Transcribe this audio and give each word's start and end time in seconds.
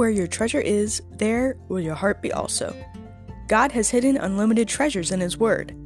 Where 0.00 0.08
your 0.08 0.28
treasure 0.28 0.62
is, 0.62 1.02
there 1.18 1.58
will 1.68 1.78
your 1.78 1.94
heart 1.94 2.22
be 2.22 2.32
also. 2.32 2.74
God 3.48 3.70
has 3.72 3.90
hidden 3.90 4.16
unlimited 4.16 4.66
treasures 4.66 5.10
in 5.12 5.20
His 5.20 5.36
Word. 5.36 5.76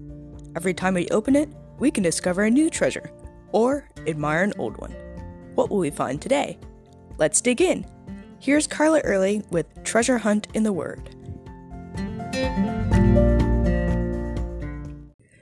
Every 0.54 0.72
time 0.72 0.94
we 0.94 1.08
open 1.08 1.35
it, 1.35 1.48
we 1.80 1.90
can 1.90 2.04
discover 2.04 2.45
a 2.45 2.50
new 2.50 2.71
treasure 2.71 3.11
or 3.50 3.90
admire 4.06 4.45
an 4.45 4.53
old 4.56 4.77
one. 4.77 4.92
What 5.56 5.69
will 5.69 5.78
we 5.78 5.90
find 5.90 6.22
today? 6.22 6.60
Let's 7.19 7.40
dig 7.40 7.60
in. 7.60 7.85
Here's 8.38 8.69
Carla 8.69 9.00
Early 9.00 9.42
with 9.50 9.67
Treasure 9.82 10.19
Hunt 10.19 10.46
in 10.54 10.62
the 10.62 10.72
Word. 10.72 11.10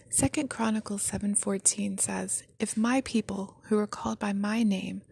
Second 0.08 0.48
Chronicles 0.48 1.02
7:14 1.02 1.98
says, 1.98 2.44
"If 2.58 2.78
my 2.78 3.02
people 3.02 3.58
who 3.64 3.76
are 3.76 3.86
called 3.86 4.18
by 4.18 4.32
my 4.32 4.62
name 4.62 5.02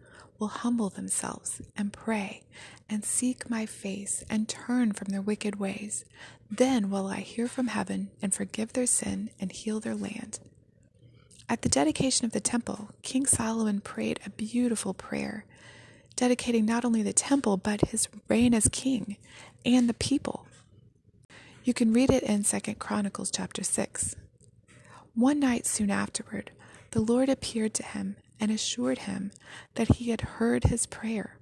will 0.41 0.47
humble 0.47 0.89
themselves 0.89 1.61
and 1.77 1.93
pray 1.93 2.41
and 2.89 3.05
seek 3.05 3.47
my 3.47 3.63
face 3.63 4.23
and 4.27 4.49
turn 4.49 4.91
from 4.91 5.09
their 5.09 5.21
wicked 5.21 5.59
ways, 5.59 6.03
then 6.49 6.89
will 6.89 7.05
I 7.07 7.17
hear 7.17 7.47
from 7.47 7.67
heaven 7.67 8.09
and 8.23 8.33
forgive 8.33 8.73
their 8.73 8.87
sin 8.87 9.29
and 9.39 9.51
heal 9.51 9.79
their 9.79 9.93
land. 9.93 10.39
At 11.47 11.61
the 11.61 11.69
dedication 11.69 12.25
of 12.25 12.31
the 12.31 12.39
temple, 12.39 12.89
King 13.03 13.27
Solomon 13.27 13.81
prayed 13.81 14.19
a 14.25 14.31
beautiful 14.31 14.95
prayer, 14.95 15.45
dedicating 16.15 16.65
not 16.65 16.83
only 16.83 17.03
the 17.03 17.13
temple 17.13 17.57
but 17.57 17.89
his 17.89 18.07
reign 18.27 18.55
as 18.55 18.67
king 18.71 19.17
and 19.63 19.87
the 19.87 19.93
people. 19.93 20.47
You 21.63 21.75
can 21.75 21.93
read 21.93 22.09
it 22.09 22.23
in 22.23 22.43
2 22.43 22.59
Chronicles 22.75 23.29
chapter 23.29 23.63
6. 23.63 24.15
One 25.13 25.39
night 25.39 25.67
soon 25.67 25.91
afterward, 25.91 26.49
the 26.91 27.01
Lord 27.01 27.29
appeared 27.29 27.75
to 27.75 27.83
him 27.83 28.15
and 28.41 28.51
assured 28.51 28.97
him 28.99 29.31
that 29.75 29.95
he 29.95 30.09
had 30.09 30.21
heard 30.21 30.65
his 30.65 30.87
prayer. 30.87 31.37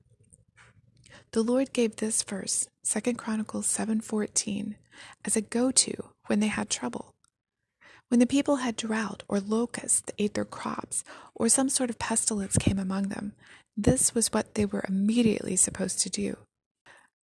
The 1.31 1.41
Lord 1.41 1.73
gave 1.73 1.95
this 1.95 2.22
verse, 2.22 2.67
2 2.83 3.17
Chronicles 3.17 3.66
7:14, 3.66 4.75
as 5.23 5.38
a 5.38 5.41
go-to 5.41 6.11
when 6.28 6.41
they 6.41 6.47
had 6.47 6.69
trouble. 6.69 7.16
When 8.09 8.19
the 8.19 8.28
people 8.28 8.58
had 8.58 8.75
drought 8.75 9.23
or 9.28 9.39
locusts 9.39 10.02
that 10.02 10.16
ate 10.17 10.33
their 10.33 10.45
crops, 10.45 11.03
or 11.36 11.47
some 11.47 11.69
sort 11.69 11.89
of 11.89 12.00
pestilence 12.00 12.58
came 12.58 12.80
among 12.80 13.09
them, 13.09 13.34
this 13.78 14.13
was 14.13 14.34
what 14.34 14.56
they 14.56 14.66
were 14.66 14.84
immediately 14.88 15.56
supposed 15.56 16.00
to 16.00 16.09
do. 16.09 16.38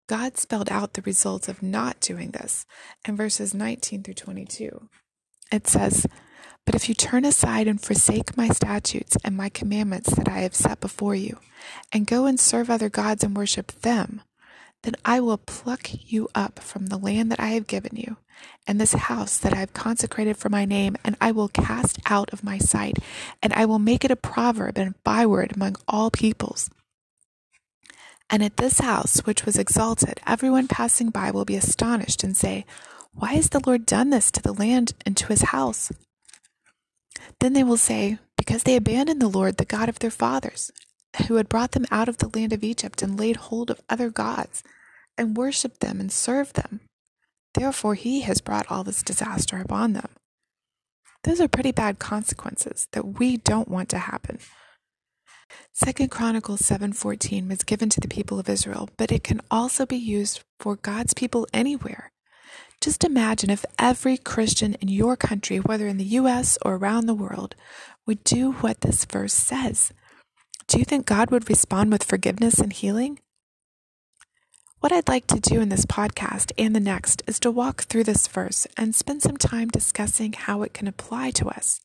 God 0.07 0.37
spelled 0.37 0.71
out 0.71 0.93
the 0.93 1.03
results 1.03 1.49
of 1.49 1.63
not 1.63 1.99
doing 2.01 2.33
this 2.33 2.67
in 3.09 3.17
verses 3.17 3.55
19 3.55 4.03
through 4.03 4.15
22. 4.15 4.91
It 5.55 5.69
says, 5.69 6.07
but 6.67 6.75
if 6.75 6.89
you 6.89 6.97
turn 6.97 7.25
aside 7.25 7.69
and 7.69 7.81
forsake 7.81 8.37
my 8.37 8.49
statutes 8.49 9.17
and 9.23 9.37
my 9.37 9.49
commandments 9.49 10.13
that 10.17 10.29
I 10.29 10.39
have 10.39 10.55
set 10.55 10.81
before 10.81 11.15
you, 11.15 11.39
and 11.93 12.09
go 12.09 12.27
and 12.27 12.41
serve 12.41 12.69
other 12.69 12.89
gods 12.89 13.23
and 13.23 13.37
worship 13.37 13.71
them, 13.71 14.21
then 14.83 14.97
I 15.05 15.21
will 15.21 15.39
pluck 15.39 15.91
you 15.93 16.29
up 16.35 16.59
from 16.59 16.87
the 16.87 16.99
land 16.99 17.31
that 17.31 17.39
I 17.39 17.51
have 17.51 17.69
given 17.69 17.95
you, 17.95 18.17
and 18.67 18.81
this 18.81 18.95
house 18.95 19.39
that 19.39 19.53
I 19.53 19.59
have 19.59 19.75
consecrated 19.75 20.37
for 20.37 20.49
my 20.49 20.65
name, 20.65 20.97
and 21.05 21.17
I 21.21 21.31
will 21.31 21.49
cast 21.49 22.01
out 22.07 22.33
of 22.33 22.43
my 22.43 22.59
sight, 22.59 22.99
and 23.41 23.53
I 23.53 23.65
will 23.65 23.79
make 23.79 24.05
it 24.05 24.11
a 24.11 24.17
proverb 24.17 24.77
and 24.77 24.91
a 24.91 24.99
byword 25.05 25.55
among 25.55 25.77
all 25.87 26.11
peoples. 26.11 26.69
And 28.29 28.43
at 28.43 28.57
this 28.57 28.81
house, 28.81 29.21
which 29.21 29.47
was 29.47 29.57
exalted, 29.57 30.21
everyone 30.27 30.67
passing 30.67 31.11
by 31.11 31.31
will 31.31 31.45
be 31.45 31.57
astonished 31.57 32.25
and 32.25 32.37
say, 32.37 32.65
Why 33.15 33.35
has 33.35 33.51
the 33.51 33.63
Lord 33.65 33.87
done 33.87 34.11
this 34.11 34.31
to 34.33 34.43
the 34.43 34.53
land 34.53 34.93
and 35.07 35.17
to 35.17 35.29
his 35.29 35.43
house? 35.43 35.93
Then 37.41 37.53
they 37.53 37.63
will 37.63 37.77
say, 37.77 38.19
Because 38.37 38.65
they 38.65 38.77
abandoned 38.77 39.23
the 39.23 39.29
Lord, 39.29 39.57
the 39.57 39.65
God 39.65 39.89
of 39.89 40.01
their 40.01 40.11
fathers, 40.11 40.73
who 41.29 41.37
had 41.37 41.49
brought 41.49 41.73
them 41.73 41.87
out 41.91 42.09
of 42.09 42.19
the 42.19 42.31
land 42.37 42.53
of 42.53 42.65
Egypt 42.65 43.03
and 43.03 43.19
laid 43.19 43.37
hold 43.37 43.71
of 43.71 43.81
other 43.89 44.11
gods, 44.11 44.63
and 45.17 45.37
worshipped 45.37 45.81
them 45.81 46.01
and 46.01 46.11
served 46.11 46.57
them. 46.57 46.81
Therefore, 47.55 47.95
he 47.95 48.23
has 48.23 48.41
brought 48.41 48.71
all 48.71 48.83
this 48.83 49.03
disaster 49.03 49.59
upon 49.59 49.93
them. 49.93 50.09
Those 51.23 51.41
are 51.41 51.49
pretty 51.49 51.73
bad 51.73 51.99
consequences 52.01 52.89
that 52.93 53.19
we 53.19 53.37
don't 53.37 53.69
want 53.69 53.89
to 53.91 53.99
happen. 53.99 54.41
Second 55.73 56.11
Chronicles 56.11 56.61
7:14 56.63 57.49
was 57.49 57.63
given 57.63 57.89
to 57.91 58.01
the 58.01 58.09
people 58.09 58.41
of 58.41 58.49
Israel, 58.49 58.89
but 58.97 59.13
it 59.13 59.23
can 59.23 59.41
also 59.51 59.87
be 59.87 59.97
used 59.97 60.43
for 60.59 60.75
God's 60.77 61.15
people 61.15 61.47
anywhere. 61.53 62.11
Just 62.85 63.03
imagine 63.03 63.49
if 63.49 63.65
every 63.79 64.19
Christian 64.19 64.75
in 64.75 64.89
your 64.89 65.17
country, 65.17 65.57
whether 65.57 65.87
in 65.87 65.97
the 65.97 66.21
US 66.21 66.59
or 66.61 66.75
around 66.75 67.07
the 67.07 67.15
world, 67.15 67.57
would 68.05 68.23
do 68.25 68.53
what 68.53 68.83
this 68.83 69.07
verse 69.07 69.33
says. 69.33 69.91
Do 70.67 70.79
you 70.79 70.85
think 70.85 71.07
God 71.07 71.31
would 71.31 71.49
respond 71.49 71.91
with 71.91 72.05
forgiveness 72.05 72.59
and 72.59 72.71
healing? 72.71 73.21
What 74.81 74.93
I'd 74.93 75.09
like 75.09 75.27
to 75.29 75.41
do 75.41 75.63
in 75.63 75.71
this 75.71 75.87
podcast 75.87 76.53
and 76.59 76.77
the 76.77 76.79
next 76.79 77.23
is 77.27 77.41
to 77.41 77.51
walk 77.51 77.85
through 77.85 78.05
this 78.05 78.27
verse 78.27 78.67
and 78.77 78.95
spend 78.95 79.23
some 79.23 79.39
time 79.39 79.69
discussing 79.69 80.35
how 80.35 80.63
it 80.63 80.75
can 80.75 80.87
apply 80.87 81.31
to 81.31 81.49
us. 81.49 81.81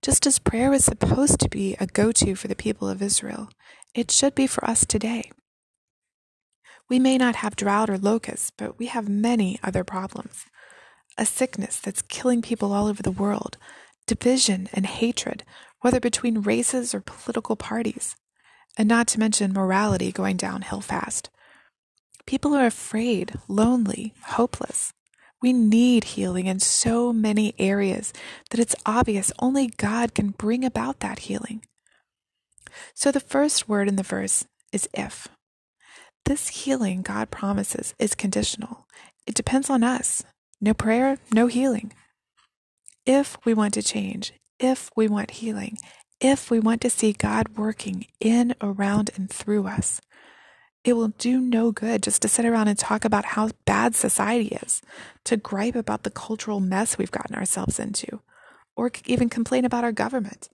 Just 0.00 0.26
as 0.26 0.38
prayer 0.38 0.70
was 0.70 0.82
supposed 0.82 1.40
to 1.40 1.50
be 1.50 1.76
a 1.78 1.86
go 1.86 2.10
to 2.10 2.34
for 2.36 2.48
the 2.48 2.56
people 2.56 2.88
of 2.88 3.02
Israel, 3.02 3.50
it 3.94 4.10
should 4.10 4.34
be 4.34 4.46
for 4.46 4.64
us 4.64 4.86
today. 4.86 5.30
We 6.92 6.98
may 6.98 7.16
not 7.16 7.36
have 7.36 7.56
drought 7.56 7.88
or 7.88 7.96
locusts, 7.96 8.50
but 8.50 8.78
we 8.78 8.84
have 8.88 9.08
many 9.08 9.58
other 9.62 9.82
problems. 9.82 10.44
A 11.16 11.24
sickness 11.24 11.80
that's 11.80 12.02
killing 12.02 12.42
people 12.42 12.74
all 12.74 12.86
over 12.86 13.02
the 13.02 13.10
world, 13.10 13.56
division 14.06 14.68
and 14.74 14.84
hatred, 14.84 15.42
whether 15.80 16.00
between 16.00 16.42
races 16.42 16.94
or 16.94 17.00
political 17.00 17.56
parties, 17.56 18.14
and 18.76 18.90
not 18.90 19.06
to 19.06 19.18
mention 19.18 19.54
morality 19.54 20.12
going 20.12 20.36
downhill 20.36 20.82
fast. 20.82 21.30
People 22.26 22.52
are 22.52 22.66
afraid, 22.66 23.36
lonely, 23.48 24.12
hopeless. 24.24 24.92
We 25.40 25.54
need 25.54 26.04
healing 26.04 26.44
in 26.44 26.60
so 26.60 27.10
many 27.10 27.54
areas 27.58 28.12
that 28.50 28.60
it's 28.60 28.76
obvious 28.84 29.32
only 29.38 29.68
God 29.68 30.14
can 30.14 30.32
bring 30.32 30.62
about 30.62 31.00
that 31.00 31.20
healing. 31.20 31.64
So 32.92 33.10
the 33.10 33.18
first 33.18 33.66
word 33.66 33.88
in 33.88 33.96
the 33.96 34.02
verse 34.02 34.44
is 34.72 34.90
if. 34.92 35.26
This 36.24 36.48
healing 36.48 37.02
God 37.02 37.30
promises 37.30 37.94
is 37.98 38.14
conditional. 38.14 38.86
It 39.26 39.34
depends 39.34 39.68
on 39.68 39.82
us. 39.82 40.22
No 40.60 40.72
prayer, 40.72 41.18
no 41.32 41.48
healing. 41.48 41.92
If 43.04 43.36
we 43.44 43.54
want 43.54 43.74
to 43.74 43.82
change, 43.82 44.32
if 44.60 44.88
we 44.94 45.08
want 45.08 45.32
healing, 45.32 45.78
if 46.20 46.50
we 46.50 46.60
want 46.60 46.80
to 46.82 46.90
see 46.90 47.12
God 47.12 47.56
working 47.58 48.06
in, 48.20 48.54
around, 48.60 49.10
and 49.16 49.28
through 49.28 49.66
us, 49.66 50.00
it 50.84 50.92
will 50.92 51.08
do 51.08 51.40
no 51.40 51.72
good 51.72 52.02
just 52.04 52.22
to 52.22 52.28
sit 52.28 52.44
around 52.44 52.68
and 52.68 52.78
talk 52.78 53.04
about 53.04 53.24
how 53.24 53.50
bad 53.64 53.96
society 53.96 54.56
is, 54.62 54.80
to 55.24 55.36
gripe 55.36 55.74
about 55.74 56.04
the 56.04 56.10
cultural 56.10 56.60
mess 56.60 56.96
we've 56.96 57.10
gotten 57.10 57.34
ourselves 57.34 57.80
into, 57.80 58.20
or 58.76 58.92
even 59.06 59.28
complain 59.28 59.64
about 59.64 59.82
our 59.82 59.92
government. 59.92 60.48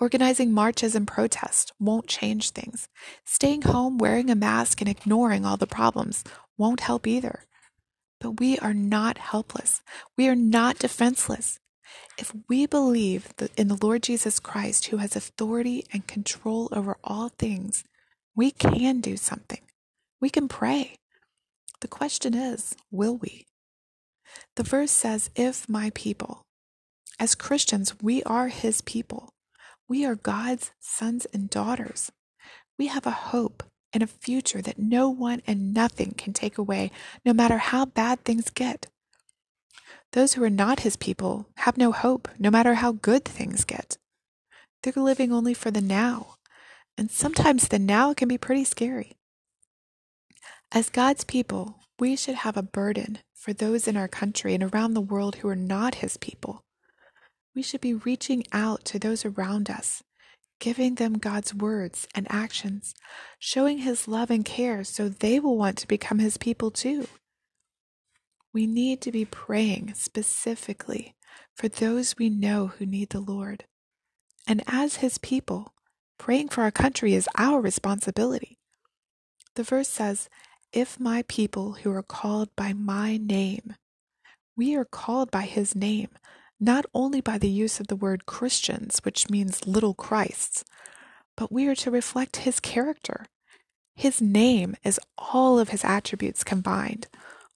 Organizing 0.00 0.52
marches 0.52 0.94
and 0.94 1.06
protests 1.06 1.72
won't 1.78 2.06
change 2.06 2.50
things. 2.50 2.88
Staying 3.26 3.62
home, 3.62 3.98
wearing 3.98 4.30
a 4.30 4.34
mask, 4.34 4.80
and 4.80 4.88
ignoring 4.88 5.44
all 5.44 5.58
the 5.58 5.66
problems 5.66 6.24
won't 6.56 6.80
help 6.80 7.06
either. 7.06 7.44
But 8.18 8.40
we 8.40 8.58
are 8.60 8.72
not 8.72 9.18
helpless. 9.18 9.82
We 10.16 10.26
are 10.28 10.34
not 10.34 10.78
defenseless. 10.78 11.58
If 12.16 12.32
we 12.48 12.64
believe 12.64 13.34
in 13.58 13.68
the 13.68 13.78
Lord 13.80 14.02
Jesus 14.02 14.40
Christ, 14.40 14.86
who 14.86 14.96
has 14.96 15.16
authority 15.16 15.84
and 15.92 16.06
control 16.06 16.70
over 16.72 16.96
all 17.04 17.28
things, 17.28 17.84
we 18.34 18.50
can 18.50 19.02
do 19.02 19.18
something. 19.18 19.60
We 20.18 20.30
can 20.30 20.48
pray. 20.48 20.96
The 21.80 21.88
question 21.88 22.32
is, 22.32 22.74
will 22.90 23.16
we? 23.16 23.46
The 24.56 24.62
verse 24.62 24.92
says, 24.92 25.28
If 25.36 25.68
my 25.68 25.90
people. 25.94 26.42
As 27.18 27.34
Christians, 27.34 27.94
we 28.00 28.22
are 28.22 28.48
his 28.48 28.80
people. 28.80 29.34
We 29.90 30.04
are 30.04 30.14
God's 30.14 30.70
sons 30.78 31.26
and 31.32 31.50
daughters. 31.50 32.12
We 32.78 32.86
have 32.86 33.06
a 33.06 33.10
hope 33.10 33.64
and 33.92 34.04
a 34.04 34.06
future 34.06 34.62
that 34.62 34.78
no 34.78 35.08
one 35.08 35.42
and 35.48 35.74
nothing 35.74 36.14
can 36.16 36.32
take 36.32 36.58
away, 36.58 36.92
no 37.24 37.32
matter 37.32 37.58
how 37.58 37.86
bad 37.86 38.24
things 38.24 38.50
get. 38.50 38.86
Those 40.12 40.34
who 40.34 40.44
are 40.44 40.48
not 40.48 40.86
his 40.86 40.94
people 40.94 41.48
have 41.56 41.76
no 41.76 41.90
hope, 41.90 42.28
no 42.38 42.52
matter 42.52 42.74
how 42.74 42.92
good 42.92 43.24
things 43.24 43.64
get. 43.64 43.98
They're 44.84 44.92
living 44.94 45.32
only 45.32 45.54
for 45.54 45.72
the 45.72 45.80
now, 45.80 46.36
and 46.96 47.10
sometimes 47.10 47.66
the 47.66 47.80
now 47.80 48.14
can 48.14 48.28
be 48.28 48.38
pretty 48.38 48.62
scary. 48.62 49.16
As 50.70 50.88
God's 50.88 51.24
people, 51.24 51.80
we 51.98 52.14
should 52.14 52.36
have 52.36 52.56
a 52.56 52.62
burden 52.62 53.18
for 53.34 53.52
those 53.52 53.88
in 53.88 53.96
our 53.96 54.06
country 54.06 54.54
and 54.54 54.62
around 54.62 54.94
the 54.94 55.00
world 55.00 55.38
who 55.38 55.48
are 55.48 55.56
not 55.56 55.96
his 55.96 56.16
people. 56.16 56.62
We 57.54 57.62
should 57.62 57.80
be 57.80 57.94
reaching 57.94 58.44
out 58.52 58.84
to 58.86 58.98
those 58.98 59.24
around 59.24 59.70
us, 59.70 60.02
giving 60.58 60.94
them 60.94 61.18
God's 61.18 61.54
words 61.54 62.06
and 62.14 62.26
actions, 62.30 62.94
showing 63.38 63.78
His 63.78 64.06
love 64.06 64.30
and 64.30 64.44
care 64.44 64.84
so 64.84 65.08
they 65.08 65.40
will 65.40 65.56
want 65.56 65.78
to 65.78 65.88
become 65.88 66.18
His 66.18 66.36
people 66.36 66.70
too. 66.70 67.08
We 68.52 68.66
need 68.66 69.00
to 69.02 69.12
be 69.12 69.24
praying 69.24 69.94
specifically 69.94 71.14
for 71.54 71.68
those 71.68 72.16
we 72.18 72.30
know 72.30 72.68
who 72.68 72.86
need 72.86 73.10
the 73.10 73.20
Lord. 73.20 73.64
And 74.46 74.62
as 74.66 74.96
His 74.96 75.18
people, 75.18 75.74
praying 76.18 76.48
for 76.48 76.62
our 76.62 76.70
country 76.70 77.14
is 77.14 77.28
our 77.36 77.60
responsibility. 77.60 78.58
The 79.54 79.62
verse 79.62 79.88
says, 79.88 80.28
If 80.72 81.00
my 81.00 81.24
people 81.26 81.72
who 81.72 81.90
are 81.92 82.02
called 82.02 82.50
by 82.56 82.72
my 82.72 83.16
name, 83.16 83.74
we 84.56 84.76
are 84.76 84.84
called 84.84 85.30
by 85.30 85.42
his 85.42 85.74
name, 85.74 86.10
not 86.60 86.84
only 86.94 87.20
by 87.20 87.38
the 87.38 87.48
use 87.48 87.80
of 87.80 87.86
the 87.86 87.96
word 87.96 88.26
Christians, 88.26 89.00
which 89.02 89.30
means 89.30 89.66
little 89.66 89.94
Christs, 89.94 90.64
but 91.36 91.50
we 91.50 91.66
are 91.66 91.74
to 91.76 91.90
reflect 91.90 92.36
his 92.38 92.60
character. 92.60 93.26
His 93.94 94.20
name 94.20 94.76
is 94.84 95.00
all 95.16 95.58
of 95.58 95.70
his 95.70 95.84
attributes 95.84 96.44
combined 96.44 97.08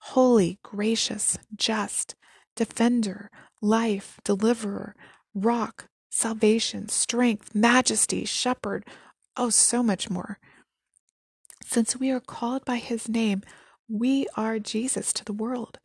holy, 0.09 0.59
gracious, 0.63 1.39
just, 1.57 2.15
defender, 2.57 3.31
life, 3.63 4.21
deliverer, 4.23 4.95
rock, 5.35 5.89
salvation, 6.11 6.89
strength, 6.89 7.55
majesty, 7.55 8.25
shepherd, 8.27 8.85
oh, 9.37 9.49
so 9.49 9.83
much 9.83 10.11
more. 10.11 10.39
Since 11.65 11.97
we 11.97 12.11
are 12.11 12.21
called 12.21 12.67
by 12.67 12.77
his 12.77 13.09
name, 13.09 13.43
we 13.89 14.27
are 14.37 14.59
Jesus 14.59 15.13
to 15.15 15.25
the 15.25 15.33
world. 15.33 15.79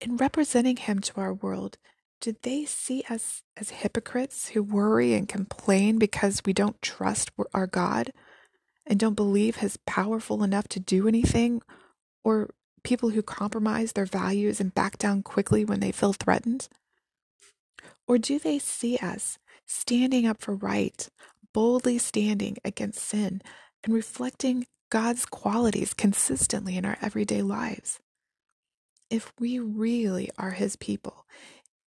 In 0.00 0.16
representing 0.16 0.76
him 0.76 0.98
to 0.98 1.20
our 1.20 1.32
world, 1.32 1.78
do 2.24 2.34
they 2.40 2.64
see 2.64 3.04
us 3.10 3.42
as 3.54 3.68
hypocrites 3.68 4.48
who 4.48 4.62
worry 4.62 5.12
and 5.12 5.28
complain 5.28 5.98
because 5.98 6.40
we 6.46 6.54
don't 6.54 6.80
trust 6.80 7.30
our 7.52 7.66
God 7.66 8.12
and 8.86 8.98
don't 8.98 9.12
believe 9.12 9.56
He's 9.56 9.76
powerful 9.84 10.42
enough 10.42 10.66
to 10.68 10.80
do 10.80 11.06
anything? 11.06 11.60
Or 12.24 12.48
people 12.82 13.10
who 13.10 13.20
compromise 13.20 13.92
their 13.92 14.06
values 14.06 14.58
and 14.58 14.74
back 14.74 14.96
down 14.96 15.22
quickly 15.22 15.66
when 15.66 15.80
they 15.80 15.92
feel 15.92 16.14
threatened? 16.14 16.68
Or 18.08 18.16
do 18.16 18.38
they 18.38 18.58
see 18.58 18.96
us 18.96 19.38
standing 19.66 20.26
up 20.26 20.40
for 20.40 20.54
right, 20.54 21.06
boldly 21.52 21.98
standing 21.98 22.56
against 22.64 23.02
sin, 23.02 23.42
and 23.84 23.92
reflecting 23.92 24.66
God's 24.88 25.26
qualities 25.26 25.92
consistently 25.92 26.78
in 26.78 26.86
our 26.86 26.96
everyday 27.02 27.42
lives? 27.42 27.98
If 29.10 29.30
we 29.38 29.58
really 29.58 30.30
are 30.38 30.52
His 30.52 30.76
people, 30.76 31.26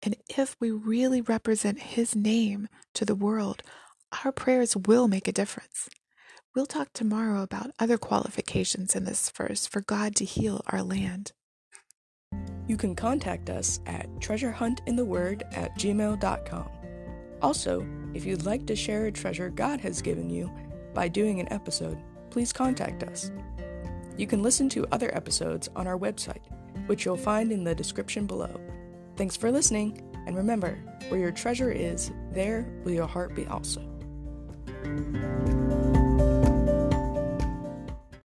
and 0.08 0.16
if 0.30 0.56
we 0.62 0.72
really 0.72 1.20
represent 1.20 1.82
His 1.82 2.16
name 2.16 2.70
to 2.94 3.04
the 3.04 3.14
world, 3.14 3.62
our 4.24 4.32
prayers 4.32 4.74
will 4.74 5.10
make 5.10 5.28
a 5.28 5.34
difference. 5.34 5.90
We'll 6.56 6.66
talk 6.66 6.94
tomorrow 6.94 7.42
about 7.42 7.72
other 7.78 7.98
qualifications 7.98 8.96
in 8.96 9.04
this 9.04 9.30
verse 9.30 9.68
for 9.68 9.82
God 9.82 10.16
to 10.16 10.24
heal 10.24 10.62
our 10.68 10.82
land. 10.82 11.34
You 12.68 12.78
can 12.78 12.96
contact 12.96 13.50
us 13.50 13.82
at 13.86 14.08
treasurehuntintheword 14.22 15.42
at 15.52 15.78
gmail.com. 15.78 16.70
Also, 17.42 17.86
if 18.14 18.24
you'd 18.24 18.46
like 18.46 18.66
to 18.68 18.78
share 18.78 19.08
a 19.08 19.12
treasure 19.12 19.50
God 19.50 19.82
has 19.82 20.02
given 20.02 20.30
you 20.30 20.50
by 20.94 21.10
doing 21.10 21.42
an 21.42 21.52
episode, 21.52 22.02
please 22.30 22.54
contact 22.54 23.04
us. 23.04 23.30
You 24.16 24.26
can 24.26 24.42
listen 24.42 24.70
to 24.70 24.88
other 24.94 25.14
episodes 25.14 25.68
on 25.76 25.86
our 25.86 26.00
website, 26.00 26.48
which 26.86 27.04
you'll 27.04 27.18
find 27.18 27.52
in 27.52 27.66
the 27.66 27.76
description 27.76 28.26
below. 28.26 28.58
Thanks 29.18 29.36
for 29.36 29.52
listening, 29.52 30.00
and 30.28 30.38
remember, 30.38 30.78
where 31.10 31.20
your 31.20 31.32
treasure 31.32 31.72
is, 31.72 32.12
there 32.32 32.72
will 32.84 32.92
your 32.92 33.08
heart 33.08 33.34
be 33.34 33.48
also. 33.48 33.82